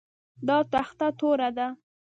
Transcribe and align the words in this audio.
دا 0.47 0.57
تخته 0.73 1.07
توره 1.19 1.49
ده 1.57 1.67